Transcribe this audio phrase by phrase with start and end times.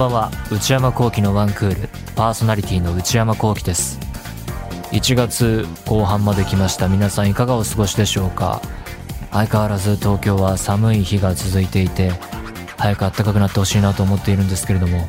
[0.00, 0.30] ばんは。
[0.50, 1.88] 内山聖輝のワンクール。
[2.16, 4.00] パーソナリティの内山聖輝です。
[4.92, 6.88] 1月後半まで来ました。
[6.88, 8.62] 皆さんいかがお過ごしでしょうか？
[9.30, 12.12] 相変わらず東京は寒い日が続いていて
[12.78, 15.06] 早く暖かくなってほしいなと思っているんですけれども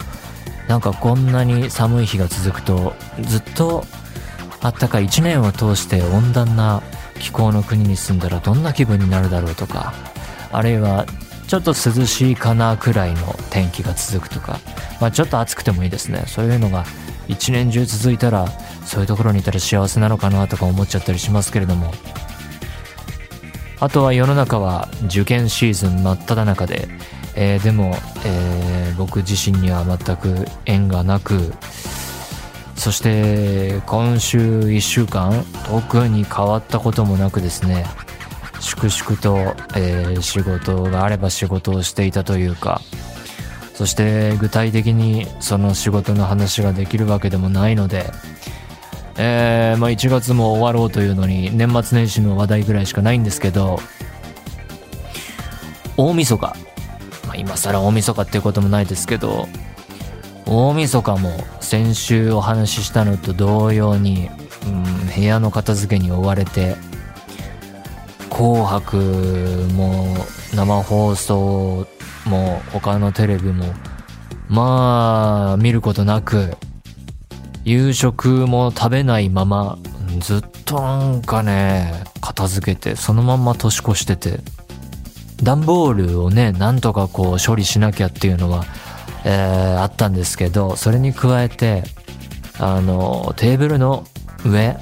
[0.68, 3.86] なんかこんなに寒い日が続くとずっと
[4.60, 6.84] 暖かい1年を通して温暖な
[7.18, 9.94] 気候の国に住んだらどんな気分になるだろうとか
[10.52, 11.06] あるいは
[11.48, 14.62] ちょっと涼しいかなくらいの天気が続くとか、
[15.02, 16.24] まあ、ちょっと暑くてもいいですね。
[16.28, 16.86] そういうのが
[17.28, 18.48] 一年中続いたら
[18.86, 21.92] そういうところにいたら幸せなのかなとか思っちゃったりしますけれども。
[23.80, 26.88] あとは世の中は受験シーズン真っ只中で、
[27.36, 31.52] えー、でも、えー、僕自身には全く縁がなく
[32.76, 37.86] そして今週1週間特に変わったこともなくですね。
[38.60, 39.38] 粛々と、
[39.76, 42.82] えー、仕事があれば仕事をしていたというか
[43.74, 48.12] そして具体的にその仕事の話ができるわけでもないので、
[49.18, 53.80] えー、まあ、1月も終わろうというのに年末年始の話題ぐらいしかないんですけど
[55.98, 56.42] 大晦日、
[57.28, 59.48] まあ、今更大晦日っていうこともないですけど
[60.46, 64.30] 大晦日も先週お話ししたのと同様に、
[64.66, 64.84] うん、
[65.16, 66.76] 部屋の片付けに追われて
[68.30, 68.98] 紅白
[69.74, 70.16] も
[70.56, 71.88] 生放送
[72.26, 73.66] もう他のテレビも
[74.48, 76.56] まあ見ることなく
[77.64, 79.78] 夕食も食べないまま
[80.20, 84.40] ずっとなんかね片付けてそのまま年越してて
[85.44, 88.66] 段ボールをねなんとかこう処理しなきゃっていうのは、
[89.26, 91.84] えー、あったんですけどそれに加えて
[92.60, 94.06] あのテーブルの
[94.46, 94.78] 上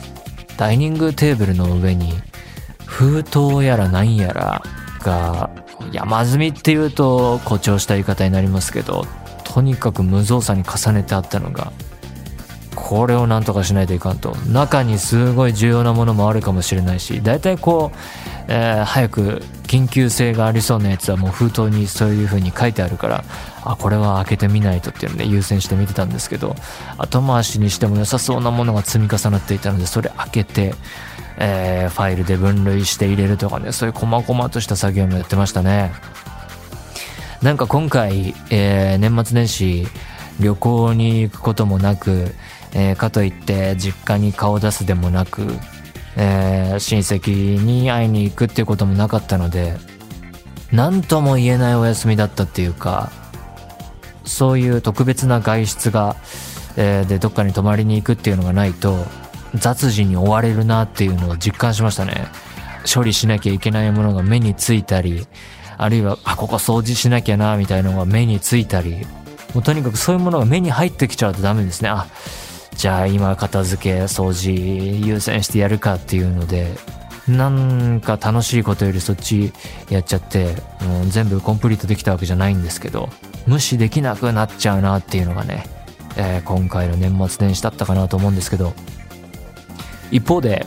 [0.58, 2.14] ダイニングテーブルの上に
[2.86, 4.62] 封筒やらなんやら
[5.00, 5.50] が
[5.92, 9.06] 山積みっていうと誇張した言い方になりますけど
[9.44, 11.72] とにかく無造作に重ねてあったのが
[12.76, 14.36] これをなんとかしないといかんと。
[14.48, 17.98] 中にすごい重要なものもあるかもしれないし大体こう、
[18.48, 23.24] えー、早く緊急性がありそうなやつはもう封筒にそういう風に書いてあるから
[23.64, 26.56] あこれは開けてみないとっていうので優先して見てたんですけど
[26.98, 30.74] 後回しにしても良さそうなものが積み重なっていたのでそれ開けて
[31.40, 35.92] えー、ファイルで分類して入れるとかね、そういう細々とした作業もやってましたね。
[37.42, 39.88] なんか今回、えー、年末年始、
[40.42, 42.36] 旅行に行くこともなく、
[42.74, 45.48] えー、かといって実家に顔出すでもなく、
[46.18, 49.78] えー、親戚に会いに行くっていうこともなかったので、
[50.74, 53.12] 何とも言えないお休みだったっていうか、
[54.26, 56.18] そういう特別な外出が、
[56.76, 59.06] えー、でどっかに泊まりに行くっていうのがないと、
[59.56, 62.28] 雑事に追われるなっていうのを実感しましたね。
[62.92, 65.28] 処理しなきゃいけないものが目についたり、
[65.78, 69.06] あるいは、あ、ここ掃除しなきゃな、みたいなのが目についたり、
[69.54, 71.90] もうとにかくそういうものが目に入ってきちゃうとダメですね。
[71.90, 72.08] あ、
[72.76, 76.76] じゃあ今片付け、掃除優先してやるかっていうので、
[77.28, 79.54] なんか楽しいことよりそっち
[79.90, 83.10] やっちゃって、もう全部コンプリートできたわけじゃないんですけど、
[83.48, 85.66] 無視できなくなっちゃうなっていうのがね、
[86.18, 88.74] えー、今回の年末年始だったかなと思うんですけど、
[90.12, 90.66] 一方で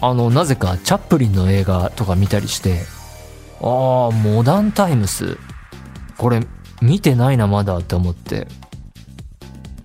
[0.00, 2.82] あのなぜかチャップリンの映画とか見たりして
[3.60, 5.38] ああモダンタイムス。
[6.18, 6.40] これ
[6.80, 8.48] 見てないなまだって思って。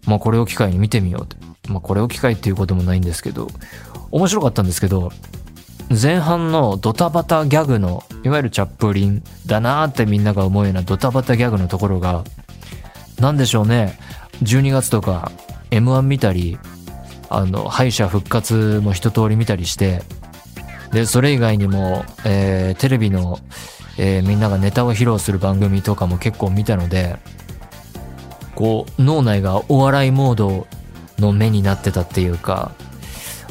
[0.05, 1.37] まあこれを機会に見てみようって。
[1.69, 3.47] まあこれを機会っていうこともないんですけど。
[4.11, 5.11] 面白かったんですけど
[5.89, 12.23] 前半のドタバタギャグのいわゆるチャップリンだなーってみんなが思うようなドタバタギャグのところが
[13.19, 13.99] 何でしょうね。
[14.43, 15.31] 12月とか
[15.69, 16.57] M1 見たり
[17.33, 20.03] あの、敗者復活も一通り見たりして、
[20.91, 23.39] で、それ以外にも、えー、テレビの、
[23.97, 27.17] えー、みんながネタを披露する番組とかも結構見たので、
[28.53, 30.67] こう、脳内がお笑いモード
[31.19, 32.73] の目になってたっていうか、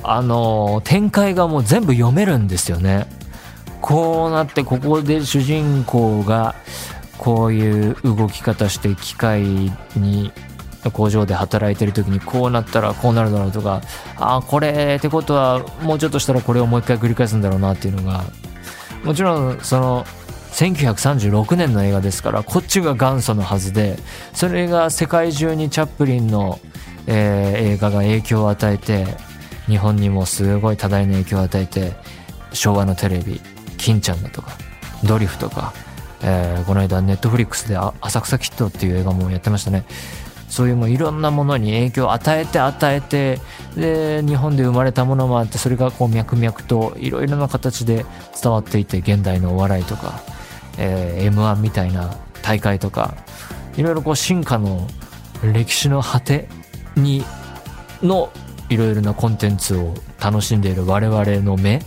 [0.03, 3.07] あのー、展開がもう全部読めるんですよね。
[3.81, 6.55] こうなって、ここで主人公が、
[7.17, 9.43] こういう動き方して機械
[9.95, 10.33] に
[10.93, 13.83] 工場で働いてる時にこうなったらこうなるだろうとか
[14.17, 18.25] ああこれってことはもうちょっとしたらこれをもう一回繰り返すんだろうなっていうのが
[19.05, 20.07] もちろんその
[20.53, 23.99] 1936年の映画ですからこっちが元祖のはずで
[24.33, 26.59] それが世界中にチャップリンの、
[27.07, 29.07] えー、映画が影響を与えて
[29.67, 31.93] 日本にもすごい多大な影響を与えて
[32.53, 33.41] 昭和のテレビ
[33.79, 34.51] 「金ちゃん」だとか
[35.05, 35.73] 「ドリフ」とか、
[36.23, 39.85] えー、この間ネットフリックスで「浅草キッド」っていう映画もやってましたね。
[40.51, 43.39] そういうもういろんなものに影響を与えて与えて
[43.77, 48.05] で日本で生まれたものもあってそれがこう脈々といろいろな形で
[48.43, 50.21] 伝わっていて現代のお笑いとか、
[50.77, 53.15] えー、m 1みたいな大会とか
[53.77, 54.89] いろいろこう進化の
[55.55, 56.49] 歴史の果て
[56.97, 57.25] に
[58.03, 58.31] の
[58.69, 61.81] いろいろなコンテンツを楽しんでいる我々の目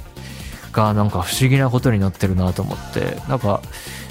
[0.72, 3.62] がなんか不思議なことになってるなと思ってなんか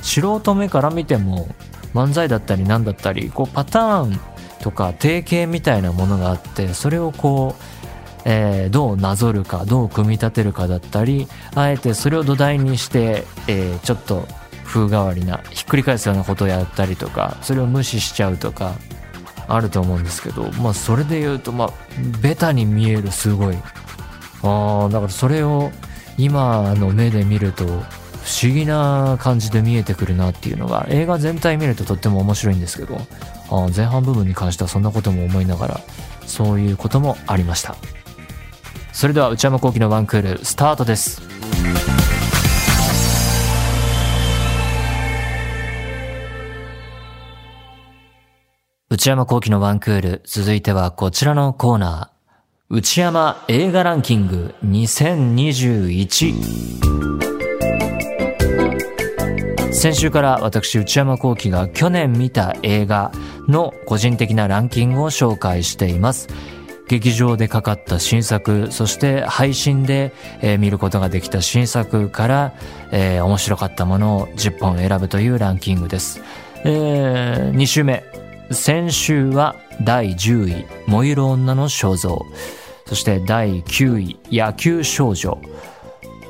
[0.02, 1.48] 素人目から見ても
[1.94, 4.31] 漫才だったり何だったりこうパターン
[4.62, 7.62] とか定型みたいなものがあってそれをこう、
[8.24, 14.26] えー、どうなぞるかどう組み立てるかだったりあえてそれを土台にして、えー、ちょっと
[14.64, 18.74] 風変わりなひっくり返すようなことをやったりとかそれを無視しちゃうとか
[19.48, 21.70] あると思うんですけどまあそれで言うとまあ
[22.22, 23.56] ベタに見えるすごい。
[24.44, 25.70] あだからそれを
[26.18, 27.70] 今の目で見ると不
[28.44, 32.98] 思議な感じで見えてくるなっていうのが映画全体見るととっても面白いんですけど
[33.74, 35.80] 前半部分に関してはそんなことも思いながら
[36.26, 37.76] そういうこともありました
[38.92, 41.32] それでは内山昂輝の1クールスタートです
[48.92, 52.76] 内山昂輝の1クール、続いてはこちらのコーナー。
[52.76, 57.11] 内山映画ランキング2021。
[59.82, 63.10] 先週から私内山幸輝が去年見た映画
[63.48, 66.28] の個人的なランキングを紹介しています。
[66.86, 72.54] 劇場でかかった新作、そして配信で、えー、見ることができた新作から、
[72.92, 76.22] えー、面白かったものを10本選ぶというランキングです。
[76.62, 78.04] えー、2週目、
[78.52, 82.24] 先週は第10位、燃える女の肖像。
[82.86, 85.40] そして第9位、野球少女。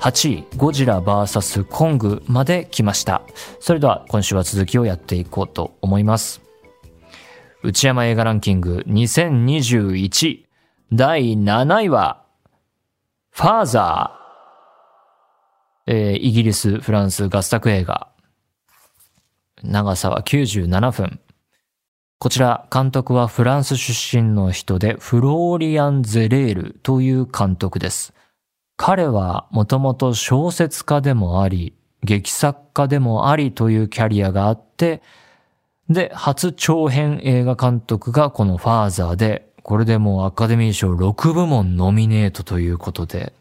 [0.03, 3.23] 8位、ゴジラ VS コングまで来ました。
[3.61, 6.43] それでは今週は続きをやっていこうと思います。
[7.63, 10.43] 内山映画ランキング2021
[10.93, 12.25] 第7位は、
[13.31, 15.93] ファーザー。
[15.95, 18.09] えー、イギリス、フランス合作映画。
[19.63, 21.21] 長さは97分。
[22.19, 28.13] こちら、監督はフランス出身の人で、フローリアン・ゼレールという監督です。
[28.85, 35.03] 彼はもともと小説家でもあり、劇作家でもありというキャリアがあって、
[35.89, 43.33] で、初長編映画監督がこのファーザーで、これでもうアカデミー賞6部門ノミネートということで、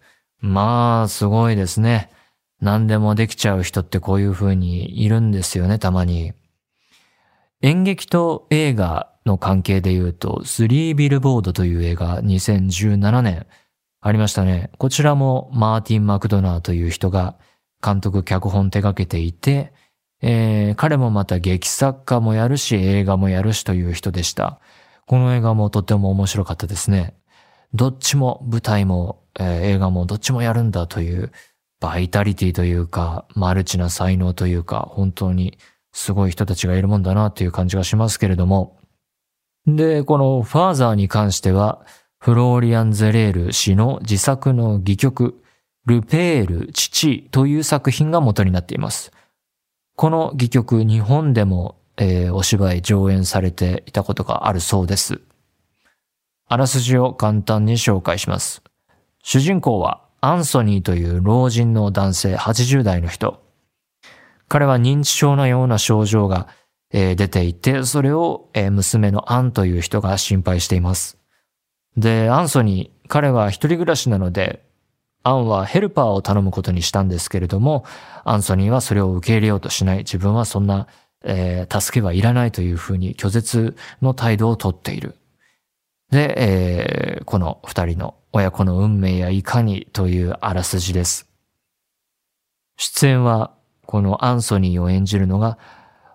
[0.41, 2.11] まあ、すごいですね。
[2.59, 6.33] 何でもできちゃう人ってこういう風にいるんですよね、たまに。
[7.63, 13.47] 演劇と映画の関係で言うと、スリービルボードという映画2017年
[14.01, 14.71] ありましたね。
[14.79, 17.35] こちらもマーティン・マクドナーという人が
[17.83, 19.73] 監督、脚本手掛けていて、
[20.21, 24.59] えー、彼もまた劇作家もやるし映画もやるしという人でした。
[25.05, 27.15] この映画もとても面白かったですね。
[27.73, 31.31] どっちも舞台も、えー、映画もどっちもやるんだという
[31.79, 35.57] バイタリティというか、マルチな才能というか、本当に
[35.91, 38.77] すごい人たちがいるもんだなっていう感じがしますけれども。
[39.65, 41.85] で、このファーザーに関しては、
[42.21, 45.41] フローリアン・ゼレール氏の自作の戯曲、
[45.87, 49.11] ルペール・父という作品が元になっています。
[49.95, 55.19] この戯曲、日本でも、えー、お芝居上演されていたことがあるそうです。
[56.47, 58.61] あらすじを簡単に紹介します。
[59.23, 63.41] 主人公はアンソニーという老人の男性80代の人。
[64.47, 66.49] 彼は認知症のような症状が、
[66.91, 71.20] えー、出ていて、それを、えー、娘のアンという人が心配しています。
[71.97, 74.63] で、アンソニー、彼は一人暮らしなので、
[75.23, 77.85] アンはヘルパーを頼むことにしたんですけれども、
[78.23, 79.99] アンソニーはそれを受け入れようとしない。
[79.99, 80.87] 自分はそんな、
[81.23, 85.15] えー、助けはいらないというふうに拒絶の態度をとっている。
[86.09, 91.29] で、えー、この二人の親子の運命やいかにというあらすじです。
[92.77, 93.53] 出演は
[93.85, 95.57] このアンソニーを演じるのが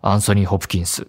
[0.03, 1.09] アンソニー・ホプキンス。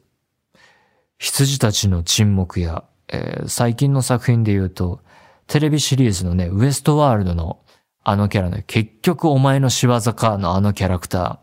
[1.17, 5.01] 羊たちの沈黙や、えー、最近の作品で言うと、
[5.47, 7.59] テレビシリーズのね、ウエストワールドの
[8.03, 11.37] あのキャラね、結局お前の仕業かのあのキャラクター。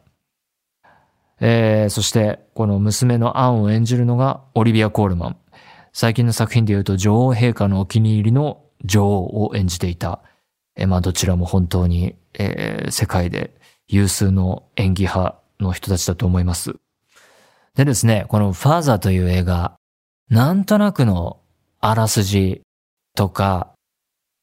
[1.40, 5.36] えー、そして、この娘のアンを演じるのがオリビア・コールマン。
[5.92, 10.22] 最近の作品で言うと女王陛下のお気に入りの女王を演じていた。
[10.76, 13.54] えー、まあどちらも本当に、えー、世界で
[13.86, 16.74] 有数の演技派の人たちだと思います。
[17.74, 19.76] でですね、このファーザーという映画、
[20.30, 21.40] なんとなくの
[21.86, 22.62] あらすじ
[23.14, 23.74] とか、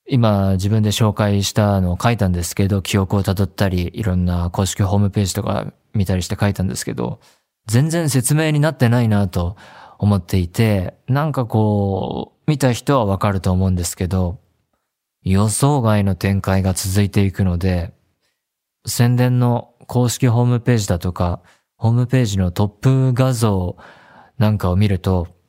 [0.07, 7.19] 今自分で紹介したのを書いたんですけど、記憶をたどったり、いろんな公式ホームページとか見たりして書いたんですけど、
[7.65, 9.55] 全然説明になってないなと
[9.97, 14.37] 思っていて、なんかこう、見た人はわかると思うんですけど、
[15.23, 17.91] 予想外の展開が続いていくので、
[18.85, 21.41] 宣伝の公式ホームページだとか、
[21.75, 23.77] ホームページのトップ画像
[24.37, 25.40] なんかを見ると、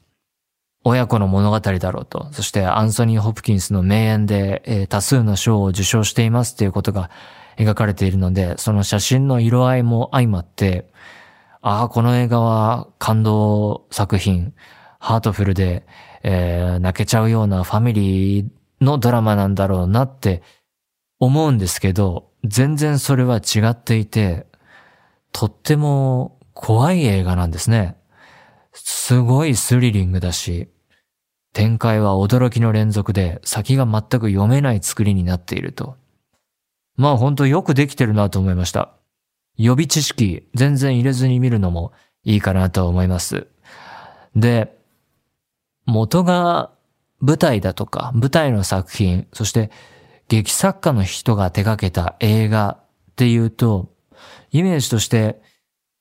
[0.84, 7.10] 親子の物語だろうと、そしてアンソニー・ホプキンスの名演で、えー、多数の賞を受賞していますっていうことが
[7.56, 10.90] 描かれているので、その写真の色合いも相まって、
[11.60, 14.54] ああ、この映画は感動作品、
[14.98, 15.86] ハートフルで、
[16.24, 18.46] えー、泣けちゃうようなファミリー
[18.80, 20.42] のドラマなんだろうなって
[21.20, 24.46] 思うんですけど、全然それは違っていて、
[25.30, 27.96] とっても怖い映画なんですね。
[28.72, 30.68] すごいスリリングだし、
[31.52, 35.96] 展開は驚きの連続で先が全く読めない作りになっていると。
[36.96, 38.92] まあ本当よくできてるなと思いました。
[39.56, 41.92] 予備知識全然入れずに見るのも
[42.24, 43.46] いいかなと思います。
[44.34, 44.78] で、
[45.84, 46.70] 元が
[47.20, 49.70] 舞台だとか、舞台の作品、そして
[50.28, 52.78] 劇作家の人が手掛けた映画
[53.10, 53.92] っていうと、
[54.50, 55.40] イメージとして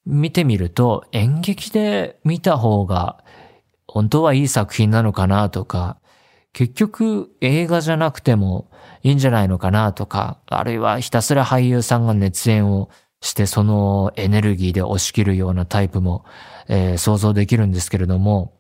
[0.06, 3.24] 見てみると演劇で見た方が
[3.92, 5.98] 本当はいい作品なのかなとか、
[6.54, 8.72] 結局映画じゃなくても
[9.04, 16.24] いいんじゃないのかなとか、あるいはひたすら俳優さんが熱演をしてそのエネルギーで押し切るようなタイプも、
[16.70, 18.54] えー、想像できるんですけれども、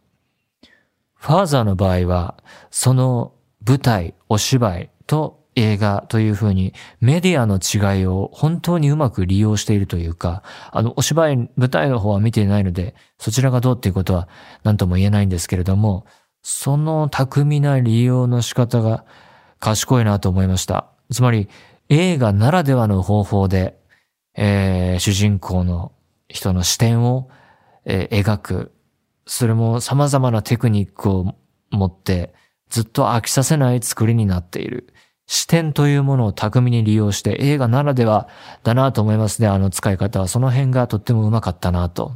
[1.13, 2.35] ファーザーの場合は、
[2.69, 3.31] その
[3.65, 14.27] 舞台、お芝居と映画というふうにメディアの違いを本当にうまく利用しているというか、あの、お芝居、舞台の方は見ていないので、そちらがどうっていうことは
[14.63, 16.05] 何とも言えないんですけれども、
[16.41, 19.05] その巧みな利用の仕方が
[19.59, 20.87] 賢いなと思いました。
[21.11, 21.49] つまり、
[21.89, 23.77] 映画ならではの方法で、
[24.35, 25.91] えー、主人公の
[26.29, 27.29] 人の視点を、
[27.83, 28.71] えー、描く
[29.25, 31.35] それも様々なテクニックを
[31.69, 32.33] 持って
[32.69, 34.93] ずっと飽きさせない作りになっている。
[35.31, 38.27] 視点というものを巧みに利用して映画ならでは
[38.63, 39.47] だなと思いますね。
[39.47, 40.27] あの使い方は。
[40.27, 42.11] その辺がとってもうまかったなと。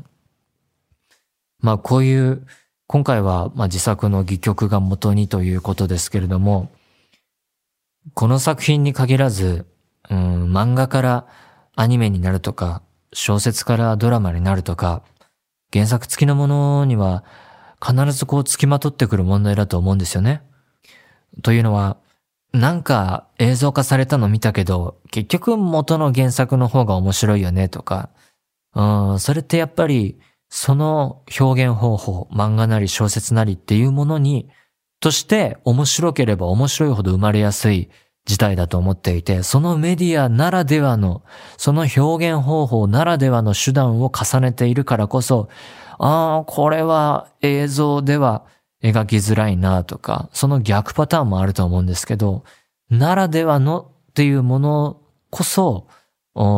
[1.61, 2.45] まあこういう、
[2.87, 6.73] 今回はま自作の戯曲が元にということですけれども、
[8.13, 9.65] この作品に限らず、
[10.09, 11.25] うん、漫画から
[11.73, 12.81] アニメになるとか、
[13.13, 15.03] 小説からドラマになるとか、
[15.71, 17.23] 原作付きのものには
[17.81, 20.41] 必ずこう付きまとってくる問題だと思うんですよね。
[21.43, 21.95] というのは、
[22.55, 28.09] なんか映像化されたの見たけど、結局元の原作の方が面白いよねとか、
[28.73, 30.19] うん、それってやっぱり
[30.49, 34.49] その表現方法、漫画なり小説なりっていうものに、
[35.01, 37.89] として面白ければ面白いほど生まれやすい
[38.25, 41.23] 事態だと思っていて、そのメディアならではの、
[41.57, 45.49] その表現方法ならではの手段を重ねているからこそ、
[45.99, 48.45] ああ、これは映像では
[48.85, 52.43] 描きづらいなとか、その逆パターンもあると思うんですけど、
[52.89, 55.01] ならではのっていうもの
[55.31, 55.87] こそ、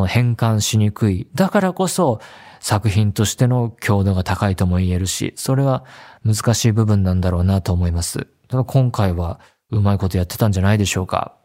[0.08, 1.28] 変換しにくい。
[1.36, 2.20] だからこそ、
[2.60, 5.86] 作品としての強度が高いとも言えるし、それは
[6.26, 8.28] 難しい部分なんだろうなと思います。
[8.50, 11.36] だ今回はうまいことやってたんじゃないでしょうか。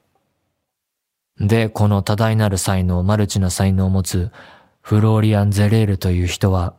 [1.38, 4.30] で、この多大なる才能、マルチな才能を持つ
[4.80, 6.74] フローリアン・ゼレールという人は、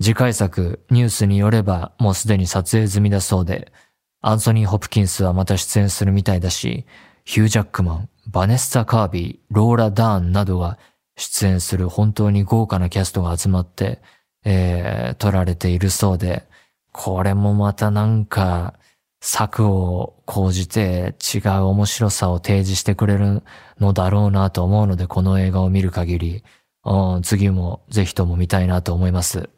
[0.00, 3.72] 次回作ニュースによればもうすでに撮影済みだそうで、
[4.20, 6.84] アンソニー・ホプキンスはまた出演するみたいだし、
[7.24, 10.78] ヒュー・ジャックマン、バネッサ・カービー、ローラ・ダーンなどが
[11.16, 14.00] 出演する本当に豪華なキャストが集まって、
[14.44, 16.46] えー、撮られているそうで、
[16.92, 18.74] これもまたなんか、
[19.20, 23.42] 策を講じて違う面白さを提示してくれる
[23.80, 26.44] のだろうなと思うので、この映画を見る限り、
[26.84, 29.50] うん、次もぜひとも見たいなと思います。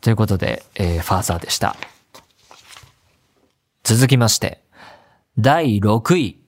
[0.00, 1.76] ということで、えー、ファーザーでした。
[3.82, 4.62] 続きまして、
[5.38, 6.42] 第6位、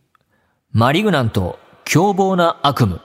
[0.73, 2.99] マリグナント、凶暴な悪夢。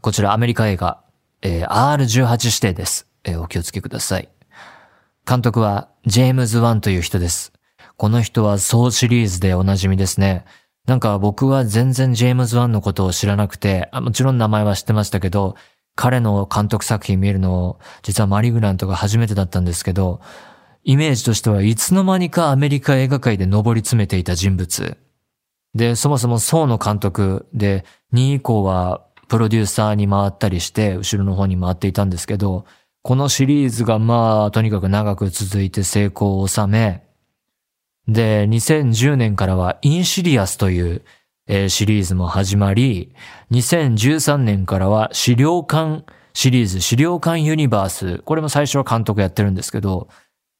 [0.00, 1.02] こちらアメリカ映画、
[1.42, 3.08] えー、R18 指定です。
[3.24, 4.28] えー、お気をつけください。
[5.26, 7.52] 監督はジェームズ・ワンという人です。
[7.96, 10.44] この人はソウシリーズでおなじみですね。
[10.86, 15.54] なんか僕は全然ジェームズ・ワンのことを知らなくて、もちろん名前は知ってましたけど、
[15.94, 20.20] 彼の監督作品見るの、実はマリグナントが初めてだったんですけど、
[20.84, 24.96] イメージとしてはいつの間にかアメリカ映画界で上り詰めていた人物。
[25.74, 32.66] で、そもそもソウの監督で、2以降はプロデューサーに回ったりして、後ろの方に回っていたんですけど、
[33.02, 37.02] このシリーズがまあ、とにかく長く続いて成功を収め、
[38.08, 41.02] で、2010年からはインシディアスという、
[41.46, 43.14] えー、シリーズも始まり、
[43.50, 50.08] 2013年からは死霊館シリーズ、死霊館ユニバース、これも最初は監督やってるんですけど、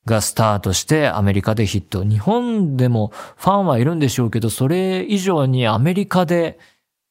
[0.04, 2.04] がスタートしてアメリカでヒット。
[2.04, 6.58] 日本でもファンはいるんでしょうけど、それ以上にアメリカで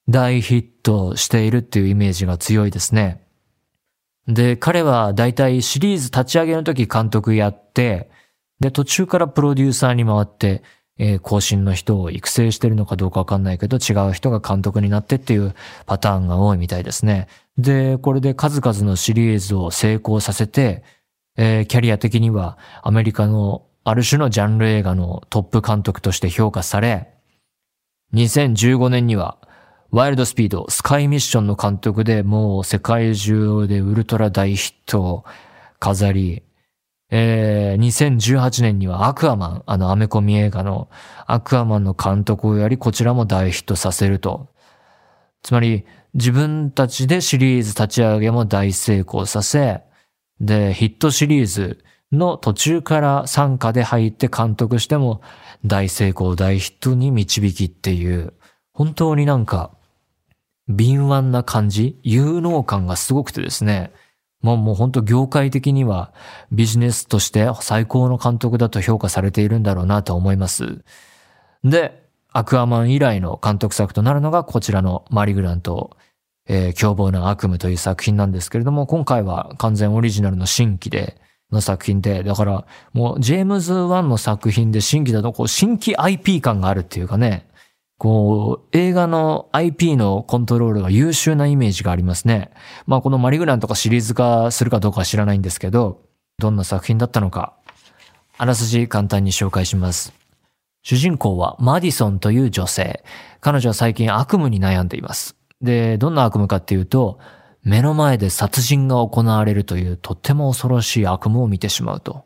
[0.10, 3.24] 大ヒットしているっていうイメージが強いですね。
[4.28, 8.10] で、彼はだいたいシリーズ立ち上げの時監督やって、
[8.60, 10.62] で、途中からプロデューサーに回って、
[11.03, 15.55] えー、更新の人を育成してるのかどうかわかんないけど、違う人が監督になってっていう
[15.88, 17.27] パターンが多いみたいですね。
[17.58, 20.84] で、これで数々のシリーズを成功させて、
[21.38, 27.10] えー、キャリア的にはアメリカのある種のジャンル映画のトップ監督として評価され、
[28.13, 29.39] 2015年には
[29.89, 35.25] ワイルドスピード、スカイミッションの監督でもう世界中でウルトラ大ヒットを
[35.79, 36.43] 飾り、
[37.12, 40.89] えー、2018年にはアクアマン、あのアメコミ映画の
[41.27, 44.48] アクアマンの監督をやり、こちらも大ヒットさせると。
[45.44, 49.82] つまり、自分たちでシリーズ立ち上げも大成功させ、
[50.39, 55.22] で、ヒットシリーズの途中から参加で入って監督しても
[55.65, 58.34] 大成功、大ヒットに導きっていう、
[58.74, 59.72] 本当になんか、
[60.70, 63.91] 敏腕な感じ、有能感がすごくてですね、
[64.41, 66.12] もうもう本当業界的には
[66.51, 70.83] ビジネスとして最高の監督だと評価されているんだろうなと思います。
[71.63, 72.01] で、
[72.33, 75.98] アクアマン以来の監督作となるのがこちらのマリグラント、
[76.48, 81.17] えー、凶暴な悪夢という作品なんですけれども、今回は完全オリジナルの新規で、
[81.51, 87.45] の作品で、だからもうジェームズ・ワンの作品で新規だとこう新規 IP 感があるっていうかね、
[88.01, 92.50] こう、映画の IP のコントロールが優秀なイメージがありますね。
[92.88, 96.01] まあこのマリグランとかシリーズ化するかどうかは知らないんですけど、
[96.39, 97.53] どんな作品だったのか、
[98.39, 100.13] あらすじ簡単に紹介します。
[100.81, 103.03] 主人公はマディソンという女性。
[103.39, 105.36] 彼女は最近悪夢に悩んでいます。
[105.62, 107.20] で、どんな悪夢かっていうと、
[107.62, 112.25] 目の前で殺人が行われるというとっても恐ろしい悪夢を見てしまうと。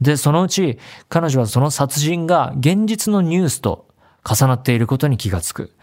[0.00, 3.86] で、そのうち彼女はその殺人が現実のニュースと
[4.28, 5.76] 重なっていることに気がつく。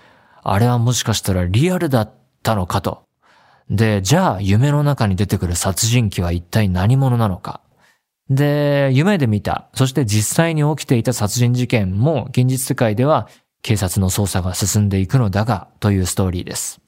[0.43, 2.13] あれはもしかしたらリアルだっ
[2.43, 3.03] たのかと。
[3.69, 7.61] で、じゃあ夢の中に出てくる殺人鬼は一体何者なのか。
[8.29, 13.29] で、夢で見た、そして実際に起きていた殺人事件も現実世界では
[13.61, 16.81] 警察の捜査が進んでいくのだがというストーリーです。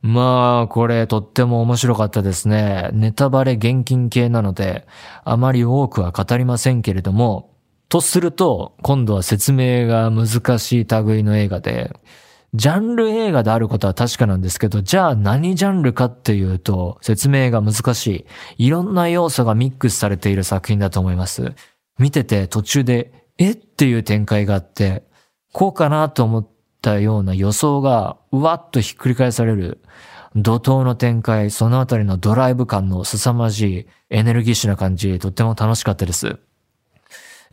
[0.00, 2.90] まあ、これとっても面白かったですね。
[2.92, 4.86] ネタバレ現金系なので、
[5.24, 7.53] あまり多くは語りませんけれども、
[7.94, 11.96] とすると、今度は説明が難しい類の映画で、
[12.52, 18.26] ジャンル映画であることは確かなんですけど、じゃあ何ジャンルかっていうと、説明が難し
[18.58, 18.66] い。
[18.66, 21.52] いろんな要素がミックスされている作品だと思います。
[21.96, 25.04] 見てて途中で、えっていう展開があって、
[25.52, 26.48] こうかなと思っ
[26.82, 29.80] たような予想が、うわっとひっくり返される。
[30.34, 36.40] 怒涛の展開、そのあたりのドライブ感の凄まじいエネルギッシュな感じ、とっても楽しかったです。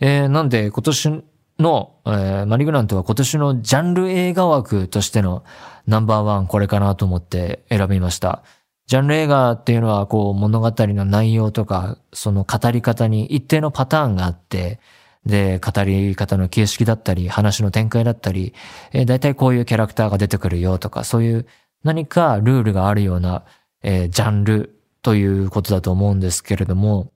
[0.01, 1.23] えー、なんで今年
[1.59, 5.43] の、えー、マリグラントは今年のジャンル映画枠としての
[5.87, 8.43] ナンバーワンこれかなと思って選びました。
[8.87, 14.79] ジャンル映画っていうのはこう物語の内容とかその語り方に一定のパターンがあって、
[15.25, 18.53] で、語り方の形式だったり、話の展開だったり、
[18.91, 21.45] えー、大体こういうキャラクターが出てくるよとか、そういう
[21.83, 23.43] 何かルールがあるような、
[23.83, 27.11] えー、ジャンルということだと思うんですけれども、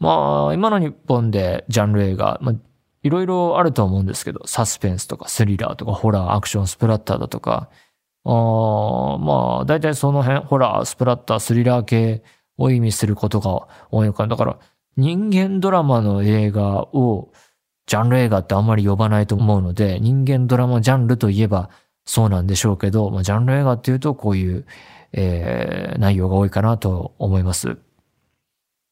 [0.00, 2.54] まあ、今の日本でジャンル映画、まあ、
[3.02, 7.70] いろいろあると思うんですけど、サスペンスとかスリラーとかホラー、アクション、スプラッターだとか、
[8.24, 12.22] あまあ、大体その辺、ホラー、スプラッター、スリラー系
[12.58, 14.28] を意味することが多いのかな。
[14.28, 14.58] だから、
[14.96, 17.32] 人間ドラマの映画を
[17.86, 21.70] ジャンル映画ってあんまり呼ばないと思うので、人間ドラマジャンルといえば
[22.04, 24.66] そうなんでしょうけど、まあ、ジャンル映画っていうとこういう、
[25.12, 27.78] えー、内容が多いかなと思います。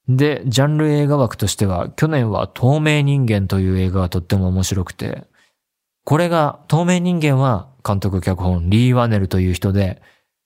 [0.09, 5.25] で、ジャンル映画枠としては、去年は透明人間という映画がとっても面白くて、
[6.05, 10.01] これが、透明人間は監督脚本リー・ワネルという人で、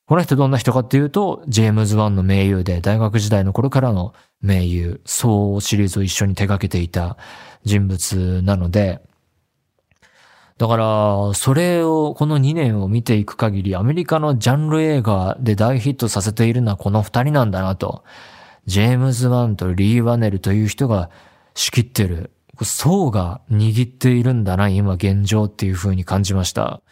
[0.06, 7.16] この人どんな人かっていうと、ジェームズ・ワンの名優で、大学時代の頃からの名優、そうシリーズを一緒に手掛けていた
[7.62, 9.00] 人物なので、
[10.58, 18.02] だから、それを、この2年を見ていく限り、アメリカのジャンル映画で大ヒットさせているのはこの二人なんだなと。
[18.66, 21.10] ジェームズ・ワンとリー・ワネルという人が
[21.54, 22.30] 仕切ってる。
[22.62, 26.82] 層が握っているんだな、今現状っていう風に感じました。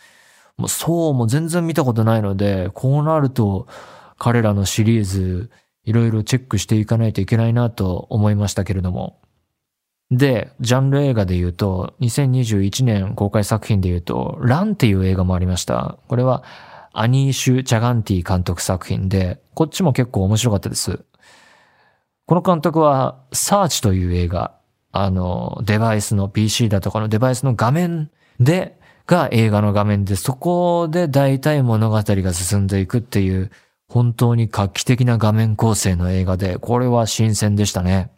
[0.57, 3.67] もう層も全然見たことないので、こうなると
[4.19, 5.51] 彼らのシリーズ
[5.85, 9.21] いろいろチェックしていかないといけないなと思いましたけれども。
[10.11, 15.99] で、ジャンル映画で言うと、2021年公開作品で言うと、ランっていう映画もありました。
[16.09, 16.43] これは
[16.93, 21.05] アニーシュ・チャガンティ監督作品で、こっちも結構面白かったです。
[22.31, 24.55] この監督は、サーチという映画、
[24.93, 33.51] あの、デバイスの PC だとかのデバイスの画面で、が映画の画面で、そこで大体物語が進んでいくっていう、
[33.89, 38.13] 本当に画期的な画面構成の映画で、これは新鮮でしたね。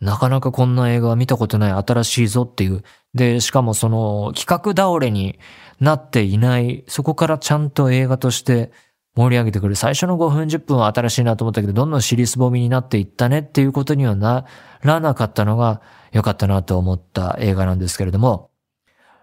[0.00, 2.82] なかなかこんな映画は見たことない新しいぞっていう。
[3.14, 5.38] で、しかもその企画倒れに
[5.78, 8.72] なっていない、そこからちゃんと映画として
[9.14, 9.76] 盛り上げてくる。
[9.76, 14.46] 最初の5分10分は新しいなと思ったけど、どんどん尻すぼみになっていったねっていうことにはな
[14.82, 18.50] らなかったのが良かったなと思った映画なんですけれども、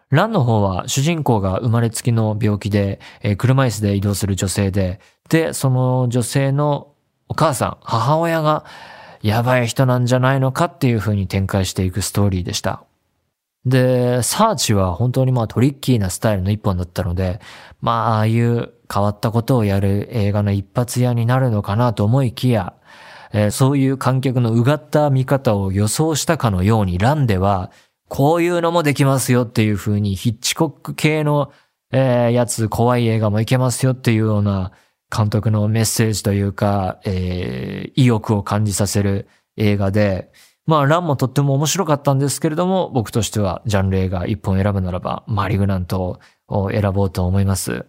[0.09, 4.99] ランの方は主人公が生まれつきの病気で、えー、車椅子で移動する女性で、
[5.29, 6.93] で、その女性の
[7.27, 8.65] お母さん、母親が
[9.21, 12.83] やばい人なんじゃないのかっていう風に展開していくストーリーでした。
[13.65, 17.39] で、サーチは本当にまあトリッキーなスタイルの一本だったので、
[17.81, 22.73] まあああいう変わったことをやる映画の一発屋になるのかなと思いきや、
[23.31, 27.71] えー、そういう観客のうがった見方を予想したかのようにランでは、
[28.07, 31.51] こういうのもできますよっていう風にヒッチコック系の、
[31.91, 34.71] えー、やつ、怖い映画もいけますよっていうような
[35.15, 40.31] 監督のメッセージというか、えー、意欲を感じさせる映画で、
[40.65, 47.85] まあ、ランもとっても面白かったんですけれども、僕としてはジャンル映画一本選ぶならば、マリグナントを選ぼうと思います。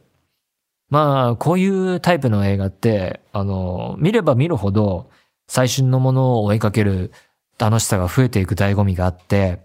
[0.89, 5.11] まあ、こういうタイプの映画って、あの、見れば見るほど、
[5.47, 7.13] 最新のものを追いかける
[7.59, 9.61] 楽しさが増えていく醍醐味があって、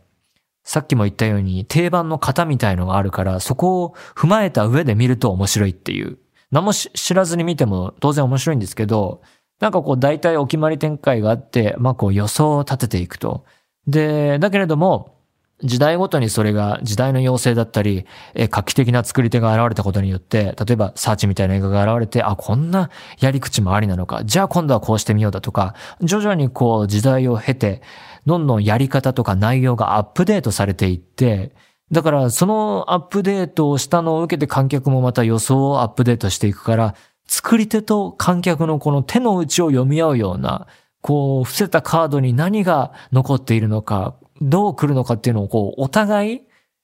[0.63, 6.17] さっきも言ったように定番の型みたいのがあるから、そこを踏まえた上で見ると面白いっていう。
[6.51, 9.21] 何も知らずに見ても当然面白いんですけど、
[9.59, 13.45] なんかこう大体お決まり展開があって、まあこう予想を立てていくと。
[13.87, 15.15] で、だけれども、
[15.63, 22.89] 時代ごとにそれが時代の要請だったり、え画期的な作り手が現れたことによって、例えばサーチみたいな映画が現れて、あ、こんな
[23.19, 27.81] やり口もありなのか、じゃあ今度はこうしてみようだとか、徐々にこう時代を経て、
[28.25, 31.53] どんどんやり方とか内容がアップデートされていって、
[31.91, 36.95] だからそのアップデートをしたのを受けて観客もまた予想をアップデートしていくから、
[37.27, 40.67] 作り手と観客のこの手の内を読み合うような、
[41.01, 46.41] こう、伏せたカードに何が残っているのか、どう来るのかっていうのをこう、お互い、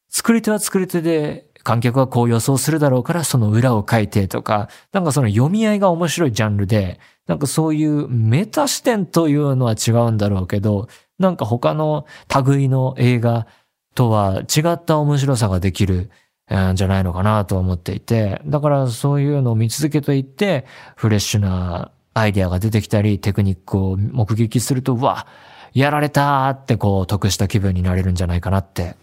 [0.10, 10.88] 作り手は作り手で、観客はこう予想するだろうからその裏を書いてとか、なんかその読み合いが面白いジャンルで、なんかそういうメタ視点というのは違うんだろうけど、
[11.20, 12.06] なんか他の
[12.46, 13.48] 類の映画
[13.94, 16.10] とは違った面白さができる
[16.74, 25.28] じゃないのかなと思っていて、だからそういうのを見続けていって、フレッシュなアイデアが出てきたり、テクニックを目撃すると、うわ、
[25.74, 28.96] やられたってこう、得した気分になれるんじゃないかなって。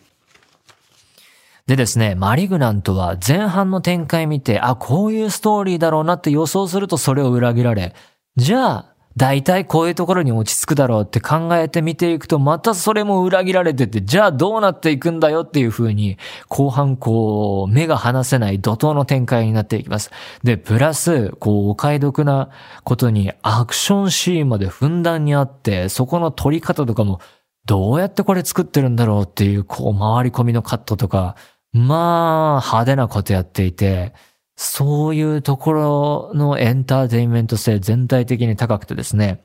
[1.67, 7.95] でですね、マリグナントは前半の展開見て、あ、こういうストーリーだろうなって予想するとそれを裏切られ、
[8.37, 20.13] じゃあ、大体こういうところに落ち着くだろうって考えてみていくと、またそれも裏切られてて、じゃあどうなっていくんだよっていう風に、後半こう、目が離せない怒涛の展開になっていきます。
[20.45, 22.51] で、プラス、こう、お買い得な
[22.85, 27.21] ことに、アクションシーンまでふんだんにあって、そこの撮り方とかも、
[27.67, 31.35] どうやってこれ作ってるんだろうっていう、こう、回り込みのカットとか、
[31.73, 34.15] まあ、派手なことやっていて、
[34.61, 39.45] そういうところのエンターテインメント性全体的に高くてですね、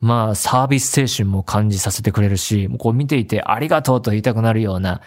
[0.00, 5.00] まあサービス精神も感じさせてくれるし、こう見ていてありがとうと言いたくなるような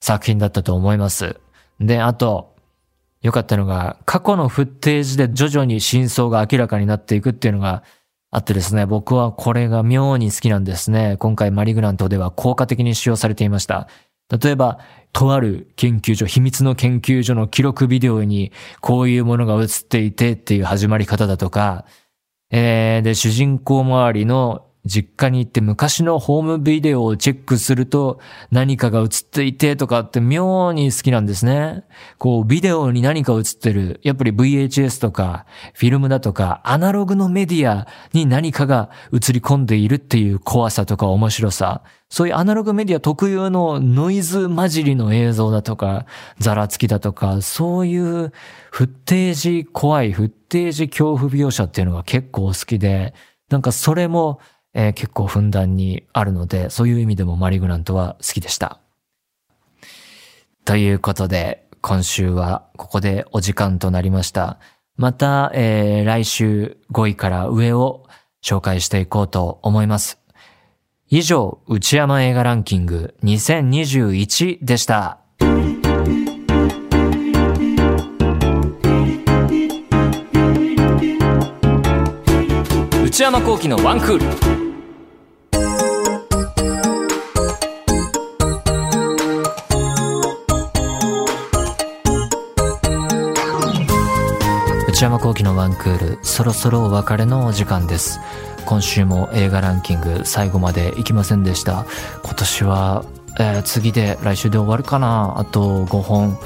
[0.00, 1.36] 作品だったと思います。
[1.78, 2.56] で、あと、
[3.22, 7.84] 良かったのが、過去のフッテージで徐々に真相が明らかになっていくっていうのが
[8.32, 11.16] あってですね、僕はこれが妙に好きなんですね。
[11.20, 13.86] 今回マリグラントでは効果的に使用されていました。
[14.28, 14.80] 例えば、
[15.12, 21.86] とある研究所、秘密の研究所の記録ビデオにこういうものが映っていてっていう始まり方だとか、
[22.50, 28.20] えー、で、主人公周りの実家に行って昔のホームビデオをチェックすると
[28.50, 31.84] 何かが映っていてとかって妙に好きなんですね。
[32.18, 34.00] こうビデオに何か映ってる。
[34.02, 35.44] やっぱり VHS とか
[35.74, 41.82] フィルムだとかアナログのメディアに何かが映り込んでいるっていう怖さとか面白さ。
[42.08, 46.06] そういうアナログメディア特有のノイズ混じりの映像だとか、
[46.38, 48.32] ザラつきだとか、そういう
[48.70, 53.12] フッテージ怖い、フッテージ恐怖描写っていうのが結構好きで、
[53.50, 54.40] なんかそれも
[54.78, 58.78] えー、結構ふんだんにあるので、そういう意味でもマリグナントは好きでした。
[60.66, 64.58] ということで、今週はここでお時間となりました。
[64.96, 68.06] また、えー、来週5位から上を
[68.44, 70.18] 紹介していこうと思います。
[71.08, 75.20] 以上、内山映画ランキング2021でした。
[83.04, 84.65] 内山幸喜のワンクール。
[94.96, 98.18] 内山幸喜のワンクール、そろそろお別れのお時間です。
[98.64, 101.84] 今週も映画ランキング最後まで行きませんでした。
[102.24, 103.04] 今年は、
[103.38, 105.34] えー、次で来週で終わるかな。
[105.36, 106.38] あと5本。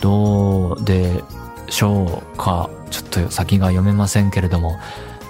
[0.00, 1.22] どうで
[1.70, 2.68] しょうか。
[2.90, 4.80] ちょっと先が読めませんけれども。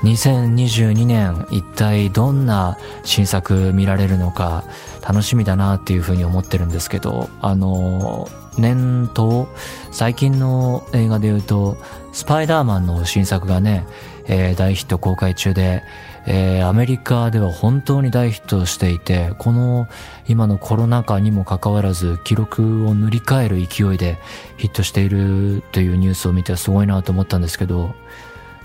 [0.02, 4.64] 2022年一体どんな新作見られるのか
[5.06, 9.48] 楽しみだなっていうふうに思ってるんですけどあの年頭
[9.90, 11.76] 最近の映画で言うと
[12.12, 13.86] スパイダーマンの新作がね、
[14.26, 15.82] えー、大ヒット公開中で、
[16.26, 19.86] えー、アメリカでは本当に大ヒットしていてこの
[20.28, 24.18] 今のコロナ禍にもかかわらず記録を塗り替える勢いで
[24.58, 27.94] ヒットしているというニュースを見てすごいなと思ったんですけど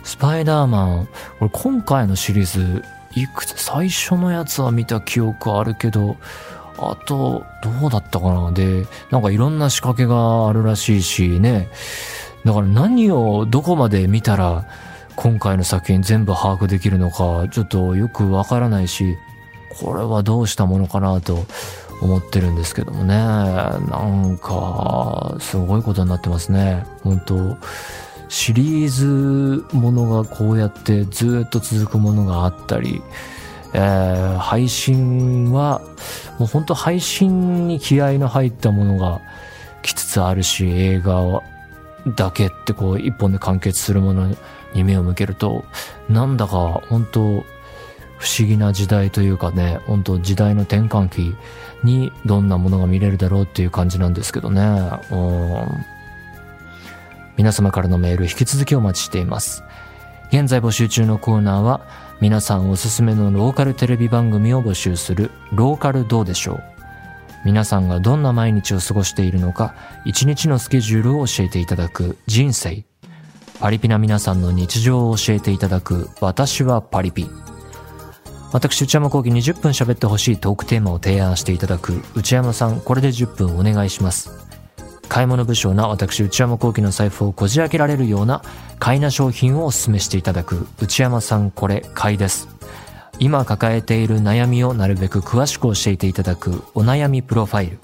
[0.08, 1.10] スパイダーマン
[1.42, 6.16] 俺今回のシリーズいくつ最初のやつは見た記憶あるけど
[6.80, 11.70] あと、どうだったかなで、なんかいろんな仕掛けがあるらしいしね。
[12.46, 14.66] だから何をどこまで見たら
[15.16, 19.18] 今回の作品全部把握できるのかちょっとよくわからないし、
[19.82, 21.46] これはどうしたものかなと
[22.00, 23.16] 思ってるんですけどもね。
[23.16, 26.86] なんか、すごいことになってますね。
[27.04, 27.58] 本当
[28.30, 33.02] シリーズものがこうやってずっと続くものがあったり、
[33.74, 35.82] えー、配信は、
[36.40, 39.22] もう本当配信に気合の入ったものが
[39.82, 41.42] 来つつあるし、映画
[42.16, 44.36] だけってこう一本で完結するもの
[44.74, 45.64] に目を向けると、
[46.10, 47.20] なんだか本当
[48.18, 51.36] 不思議な時代というかね、本当時代の転換期
[51.84, 54.62] にどんなものが見れるだろうっていう感じなんですけどね。
[55.12, 55.97] うん
[57.38, 59.64] 皆様からのメール引き続きお待ちしています。
[60.30, 61.82] 現在募集中のコーナーは、
[62.20, 66.64] 皆さんおすすめのローカルテレビ番組を募集するローカルどうでしょう。
[67.46, 72.84] 皆さんがどんな毎日を過ごしているのか一日のスケジュールを教えていただく人生。
[73.60, 77.30] パリピな皆さんの日常を教えていただく私はパリピ。
[78.52, 84.47] 私内山講義20分喋ってほしいトークテーマを提案していただく内山さんこれで10分お願いします。
[85.18, 88.44] 買い物不詳な私内山幸喜の財布をこじ開けられるような
[88.78, 92.48] 買いな商品をお勧めしていただく内山さんこれ買いです。
[93.18, 97.80] 今抱えている悩みをなるべく詳しく教えていただくお悩みプロファイル。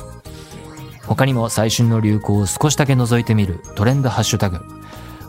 [1.07, 4.59] 他にも最新の流行を少しだけ覗いてみるトレンドハッシュタグ。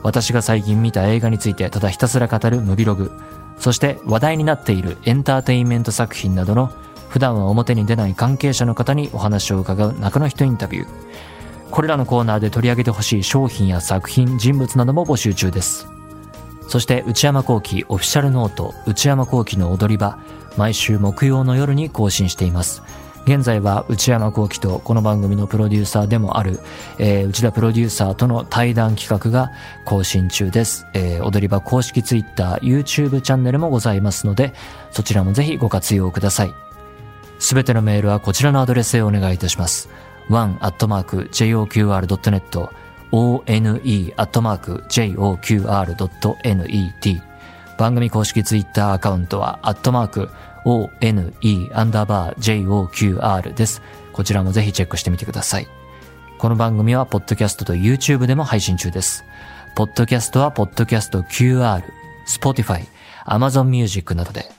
[0.02, 3.12] 私が最近見た映画についてただひたすら語るムビログ。
[3.58, 6.70] そして話題になっているエンターテインメント作品などの
[7.08, 11.33] 普段は表に出ない関係者の方にお話を伺う中の人インタビュー。
[11.74, 15.88] これらのコーナーで取り上げてほしい商品や作品、人物なども募集中です。
[16.68, 20.20] そして内山幸喜オフィシャルノート内山幸喜の踊り場
[20.56, 22.84] 毎週木曜の夜に更新しています。
[23.24, 26.60] 現在は内山幸喜とこの番組のプロデューサーでもある、
[27.00, 29.50] えー、内田プロデューサーとの対談企画が
[29.84, 30.86] 更新中です。
[30.94, 34.54] えー、踊り場公式 Twitter、YouTube チャンネルもございますので、
[34.92, 36.54] そちらもぜひご活用ください。
[37.40, 39.88] すべてのメールはこちらのアドレスへお願いいたします。
[40.28, 41.34] one.joqr.net
[43.10, 43.74] one.joqr.net
[47.76, 50.30] 番組公式ツイッターアカウントは、アットマーク、
[50.64, 51.32] one
[51.72, 53.82] アンダーバー joqr です。
[54.12, 55.66] こちらもぜひチェックしてみてください。
[56.38, 59.24] この番組は、ポッドキャストと YouTube でも配信中です。
[59.74, 61.82] ポッドキャストは、ポッドキャスト QR、
[62.28, 62.86] Spotify、
[63.26, 64.50] Amazon Music などで、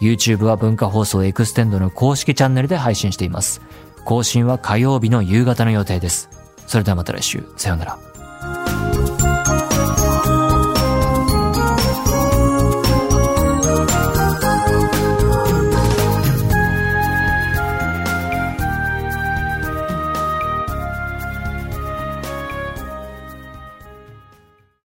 [0.00, 3.60] YouTube は文化放送エクステンドの公式チャンネルで配信しています。
[4.04, 6.28] 更新は火曜日の夕方の予定です。
[6.66, 7.44] それではまた来週。
[7.56, 8.83] さようなら。